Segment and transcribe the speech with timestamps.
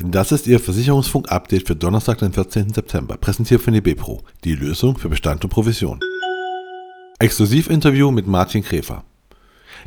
[0.00, 2.72] Das ist Ihr Versicherungsfunk-Update für Donnerstag, den 14.
[2.72, 5.98] September, präsentiert von DB Pro, die Lösung für Bestand und Provision.
[7.18, 9.02] Exklusivinterview mit Martin Kräfer.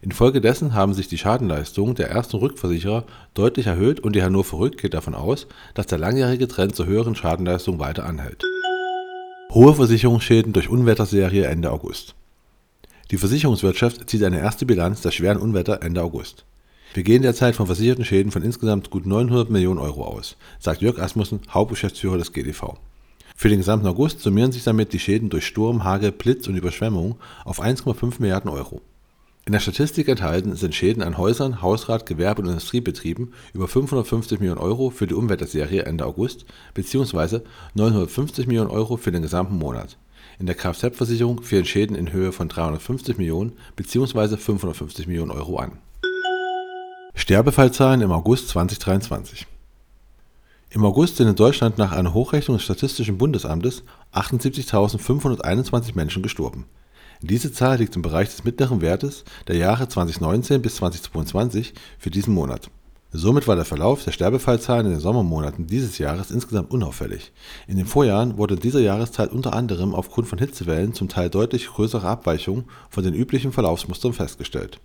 [0.00, 4.94] Infolgedessen haben sich die Schadenleistungen der ersten Rückversicherer deutlich erhöht und die Hannover Rück geht
[4.94, 8.42] davon aus, dass der langjährige Trend zur höheren Schadenleistung weiter anhält.
[9.50, 12.14] Hohe Versicherungsschäden durch Unwetterserie Ende August.
[13.12, 16.46] Die Versicherungswirtschaft zieht eine erste Bilanz der schweren Unwetter Ende August.
[16.94, 20.98] Wir gehen derzeit von versicherten Schäden von insgesamt gut 900 Millionen Euro aus, sagt Jörg
[20.98, 22.78] Asmussen, Hauptgeschäftsführer des GDV.
[23.36, 27.16] Für den gesamten August summieren sich damit die Schäden durch Sturm, Hagel, Blitz und Überschwemmung
[27.44, 28.80] auf 1,5 Milliarden Euro.
[29.44, 34.60] In der Statistik enthalten sind Schäden an Häusern, Hausrat, Gewerbe und Industriebetrieben über 550 Millionen
[34.60, 37.40] Euro für die Unwetterserie Ende August bzw.
[37.74, 39.98] 950 Millionen Euro für den gesamten Monat.
[40.38, 44.36] In der Kfz-Versicherung fehlen Schäden in Höhe von 350 Millionen bzw.
[44.36, 45.78] 550 Millionen Euro an.
[47.14, 49.46] Sterbefallzahlen im August 2023
[50.70, 56.66] Im August sind in Deutschland nach einer Hochrechnung des Statistischen Bundesamtes 78.521 Menschen gestorben.
[57.20, 62.34] Diese Zahl liegt im Bereich des mittleren Wertes der Jahre 2019 bis 2022 für diesen
[62.34, 62.70] Monat.
[63.12, 67.32] Somit war der Verlauf der Sterbefallzahlen in den Sommermonaten dieses Jahres insgesamt unauffällig.
[67.66, 71.68] In den Vorjahren wurde in dieser Jahreszeit unter anderem aufgrund von Hitzewellen zum Teil deutlich
[71.68, 74.80] größere Abweichungen von den üblichen Verlaufsmustern festgestellt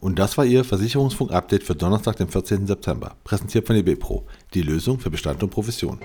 [0.00, 2.66] und das war Ihr Versicherungsfunk-Update für Donnerstag, den 14.
[2.66, 4.24] September, präsentiert von DB Pro,
[4.54, 5.98] die Lösung für Bestand und Provision.